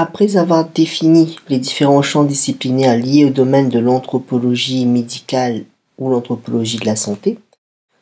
[0.00, 5.64] Après avoir défini les différents champs disciplinaires liés au domaine de l'anthropologie médicale
[5.98, 7.40] ou l'anthropologie de la santé,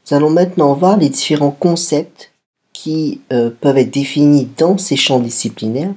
[0.05, 2.35] nous allons maintenant voir les différents concepts
[2.75, 5.95] qui euh, peuvent être définis dans ces champs disciplinaires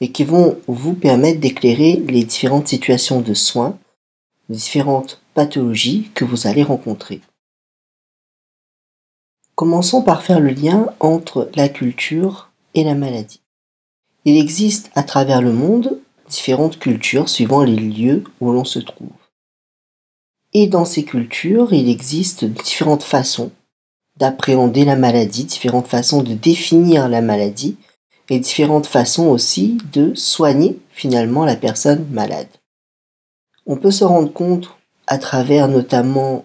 [0.00, 3.78] et qui vont vous permettre d'éclairer les différentes situations de soins,
[4.48, 7.20] les différentes pathologies que vous allez rencontrer.
[9.54, 13.42] Commençons par faire le lien entre la culture et la maladie.
[14.26, 19.12] Il existe à travers le monde différentes cultures suivant les lieux où l'on se trouve.
[20.52, 23.52] Et dans ces cultures, il existe différentes façons
[24.16, 27.76] d'appréhender la maladie, différentes façons de définir la maladie
[28.28, 32.48] et différentes façons aussi de soigner finalement la personne malade.
[33.64, 34.70] On peut se rendre compte
[35.06, 36.44] à travers notamment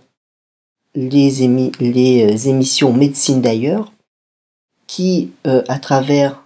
[0.93, 3.91] les, euh, émissions médecine d'ailleurs,
[4.85, 6.43] qui, euh, à travers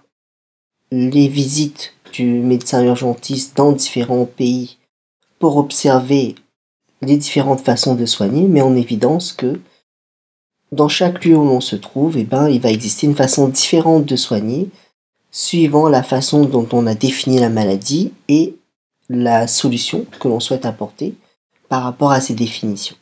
[0.90, 4.78] les visites du médecin urgentiste dans différents pays
[5.38, 6.34] pour observer
[7.02, 9.60] les différentes façons de soigner, met en évidence que
[10.72, 14.04] dans chaque lieu où l'on se trouve, eh ben, il va exister une façon différente
[14.04, 14.68] de soigner,
[15.30, 18.56] suivant la façon dont on a défini la maladie et
[19.08, 21.14] la solution que l'on souhaite apporter
[21.68, 22.96] par rapport à ces définitions.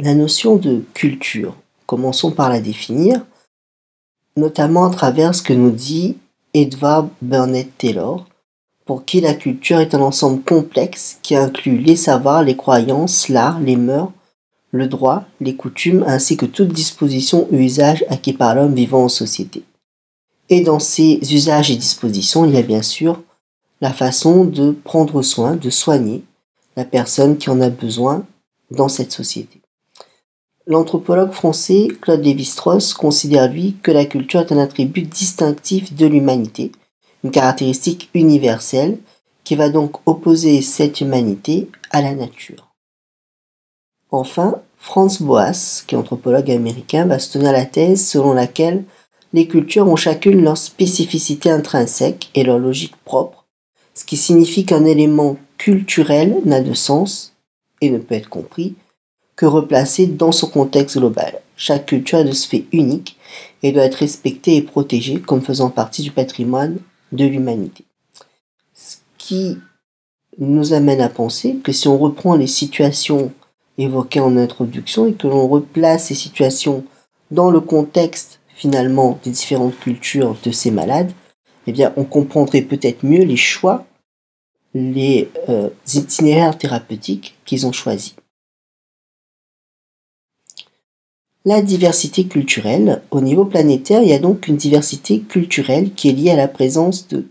[0.00, 3.24] La notion de culture, commençons par la définir,
[4.36, 6.16] notamment à travers ce que nous dit
[6.52, 8.26] Edward Burnett Taylor,
[8.84, 13.60] pour qui la culture est un ensemble complexe qui inclut les savoirs, les croyances, l'art,
[13.60, 14.12] les mœurs,
[14.72, 19.08] le droit, les coutumes, ainsi que toute disposition ou usage acquis par l'homme vivant en
[19.08, 19.62] société.
[20.50, 23.22] Et dans ces usages et dispositions, il y a bien sûr
[23.80, 26.22] la façon de prendre soin, de soigner
[26.76, 28.26] la personne qui en a besoin
[28.70, 29.60] dans cette société.
[30.66, 36.72] L'anthropologue français Claude Lévi-Strauss considère lui que la culture est un attribut distinctif de l'humanité,
[37.22, 38.98] une caractéristique universelle
[39.44, 42.72] qui va donc opposer cette humanité à la nature.
[44.10, 48.84] Enfin, Franz Boas, qui est anthropologue américain, tenir la thèse selon laquelle
[49.34, 53.44] les cultures ont chacune leur spécificité intrinsèque et leur logique propre,
[53.92, 57.34] ce qui signifie qu'un élément culturel n'a de sens
[57.82, 58.76] et ne peut être compris
[59.36, 61.40] que replacé dans son contexte global.
[61.56, 63.16] Chaque culture est de ce fait unique
[63.62, 66.78] et doit être respectée et protégée comme faisant partie du patrimoine
[67.12, 67.84] de l'humanité.
[68.74, 69.58] Ce qui
[70.38, 73.32] nous amène à penser que si on reprend les situations
[73.78, 76.84] évoquées en introduction et que l'on replace ces situations
[77.30, 81.12] dans le contexte finalement des différentes cultures de ces malades,
[81.66, 83.86] eh bien on comprendrait peut-être mieux les choix,
[84.74, 88.14] les euh, itinéraires thérapeutiques qu'ils ont choisis.
[91.46, 93.02] La diversité culturelle.
[93.10, 96.48] Au niveau planétaire, il y a donc une diversité culturelle qui est liée à la
[96.48, 97.26] présence de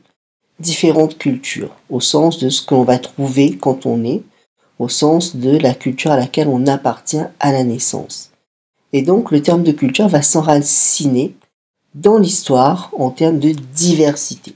[0.59, 4.21] différentes cultures, au sens de ce que l'on va trouver quand on est,
[4.77, 8.29] au sens de la culture à laquelle on appartient à la naissance.
[8.91, 11.33] Et donc le terme de culture va s'enraciner
[11.95, 14.53] dans l'histoire en termes de diversité.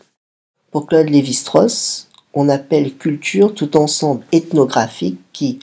[0.70, 5.58] Pour Claude Lévi-Strauss, on appelle culture tout ensemble ethnographique qui,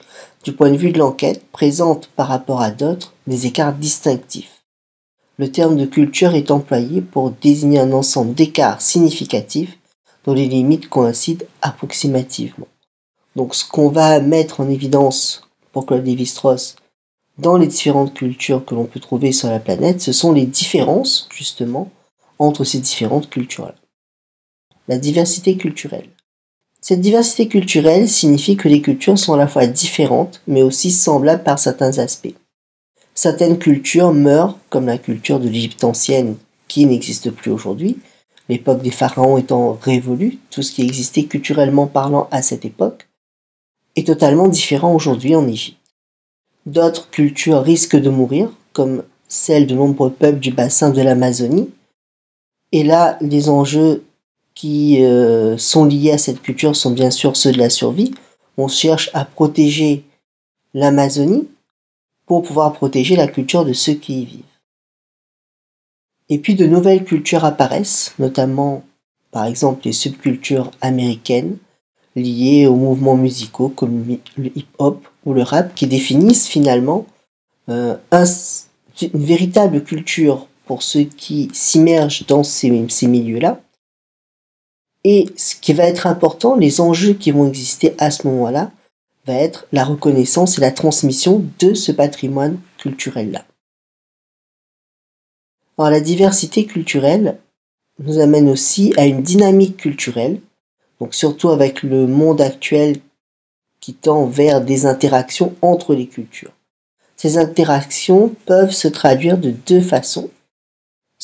[0.45, 4.63] du point de vue de l'enquête, présente par rapport à d'autres des écarts distinctifs.
[5.39, 9.79] Le terme de culture est employé pour désigner un ensemble d'écarts significatifs
[10.25, 12.69] dont les limites coïncident approximativement.
[13.35, 16.77] Donc ce qu'on va mettre en évidence pour Claude Lévi-Strauss
[17.39, 21.29] dans les différentes cultures que l'on peut trouver sur la planète, ce sont les différences
[21.35, 21.91] justement
[22.39, 23.75] entre ces différentes cultures-là.
[24.87, 26.11] La diversité culturelle.
[26.87, 31.43] Cette diversité culturelle signifie que les cultures sont à la fois différentes, mais aussi semblables
[31.43, 32.35] par certains aspects.
[33.15, 36.37] Certaines cultures meurent, comme la culture de l'Égypte ancienne,
[36.69, 37.97] qui n'existe plus aujourd'hui,
[38.51, 43.09] l'époque des pharaons étant révolue, tout ce qui existait culturellement parlant à cette époque,
[43.97, 45.79] est totalement différent aujourd'hui en Égypte.
[46.67, 51.71] D'autres cultures risquent de mourir, comme celle de nombreux peuples du bassin de l'Amazonie,
[52.73, 54.05] et là, les enjeux
[54.55, 58.15] qui euh, sont liés à cette culture sont bien sûr ceux de la survie.
[58.57, 60.05] On cherche à protéger
[60.75, 61.49] l'Amazonie
[62.27, 64.43] pour pouvoir protéger la culture de ceux qui y vivent.
[66.29, 68.85] Et puis de nouvelles cultures apparaissent, notamment
[69.31, 71.59] par exemple les subcultures américaines
[72.17, 74.07] liées aux mouvements musicaux comme
[74.37, 77.07] le hip-hop ou le rap qui définissent finalement
[77.69, 77.97] euh,
[79.03, 83.61] une véritable culture pour ceux qui s'immergent dans ces milieux-là
[85.05, 88.73] et ce qui va être important, les enjeux qui vont exister à ce moment-là,
[89.27, 93.45] va être la reconnaissance et la transmission de ce patrimoine culturel-là.
[95.79, 97.39] Alors la diversité culturelle
[97.99, 100.41] nous amène aussi à une dynamique culturelle,
[101.01, 102.99] donc surtout avec le monde actuel
[103.81, 106.53] qui tend vers des interactions entre les cultures.
[107.17, 110.31] Ces interactions peuvent se traduire de deux façons.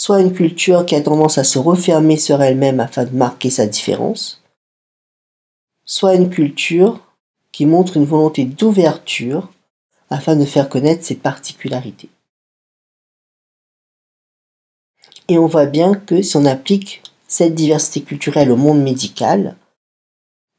[0.01, 3.67] Soit une culture qui a tendance à se refermer sur elle-même afin de marquer sa
[3.67, 4.43] différence,
[5.85, 7.07] soit une culture
[7.53, 9.53] qui montre une volonté d'ouverture
[10.09, 12.09] afin de faire connaître ses particularités.
[15.29, 19.55] Et on voit bien que si on applique cette diversité culturelle au monde médical,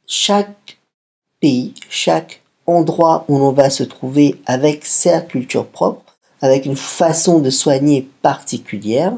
[0.06, 0.78] chaque
[1.40, 7.40] pays, chaque endroit où l'on va se trouver avec sa culture propre, avec une façon
[7.40, 9.18] de soigner particulière,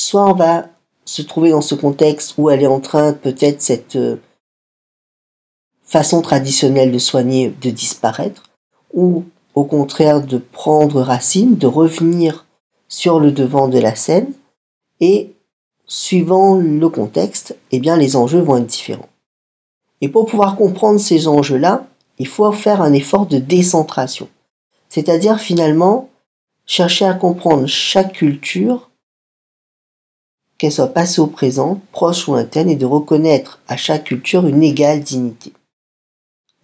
[0.00, 0.68] soit on va
[1.04, 4.16] se trouver dans ce contexte où elle est en train peut-être cette euh,
[5.82, 8.44] façon traditionnelle de soigner de disparaître,
[8.94, 9.24] ou
[9.54, 12.46] au contraire de prendre racine, de revenir
[12.88, 14.32] sur le devant de la scène
[15.00, 15.32] et
[15.86, 19.08] suivant le contexte, eh bien les enjeux vont être différents.
[20.00, 21.86] Et pour pouvoir comprendre ces enjeux-là,
[22.18, 24.28] il faut faire un effort de décentration.
[24.88, 26.08] C'est-à-dire finalement
[26.64, 28.89] chercher à comprendre chaque culture,
[30.60, 34.62] qu'elle soit passée au présent, proche ou interne, et de reconnaître à chaque culture une
[34.62, 35.54] égale dignité.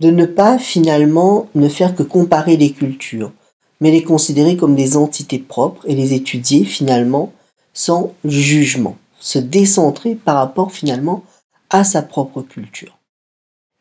[0.01, 3.33] De ne pas finalement ne faire que comparer les cultures,
[3.81, 7.33] mais les considérer comme des entités propres et les étudier finalement
[7.73, 11.25] sans jugement, se décentrer par rapport finalement
[11.71, 12.99] à sa propre culture.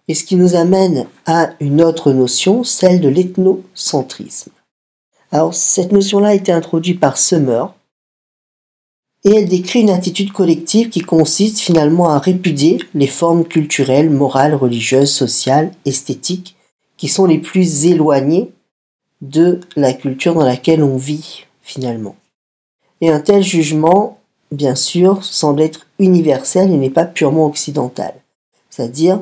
[0.07, 4.51] Et ce qui nous amène à une autre notion, celle de l'ethnocentrisme.
[5.33, 7.73] Alors cette notion-là a été introduite par Summer
[9.25, 14.53] et elle décrit une attitude collective qui consiste finalement à répudier les formes culturelles, morales,
[14.53, 16.55] religieuses, sociales, esthétiques
[16.95, 18.51] qui sont les plus éloignées
[19.21, 22.15] de la culture dans laquelle on vit finalement.
[23.01, 24.19] Et un tel jugement,
[24.51, 28.13] bien sûr, semble être universel et n'est pas purement occidental.
[28.69, 29.21] C'est-à-dire,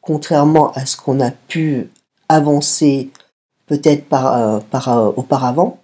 [0.00, 1.90] contrairement à ce qu'on a pu
[2.30, 3.10] avancer
[3.66, 5.81] peut-être par, euh, par euh, auparavant,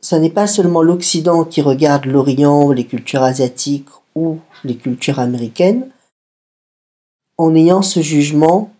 [0.00, 5.90] ce n'est pas seulement l'Occident qui regarde l'Orient, les cultures asiatiques ou les cultures américaines
[7.36, 8.72] en ayant ce jugement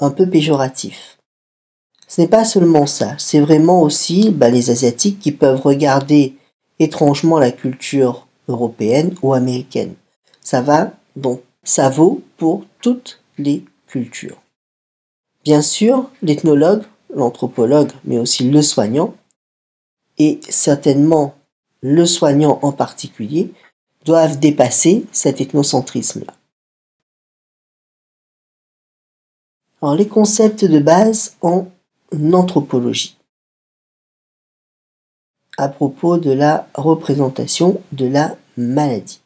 [0.00, 1.18] un peu péjoratif.
[2.08, 6.36] Ce n'est pas seulement ça, c'est vraiment aussi bah, les Asiatiques qui peuvent regarder
[6.78, 9.94] étrangement la culture européenne ou américaine.
[10.40, 14.40] Ça va, donc ça vaut pour toutes les cultures.
[15.44, 16.84] Bien sûr, l'ethnologue,
[17.14, 19.14] l'anthropologue, mais aussi le soignant,
[20.18, 21.34] et certainement
[21.82, 23.52] le soignant en particulier,
[24.04, 26.34] doivent dépasser cet ethnocentrisme-là.
[29.82, 31.66] Alors les concepts de base en
[32.32, 33.16] anthropologie
[35.58, 39.20] à propos de la représentation de la maladie.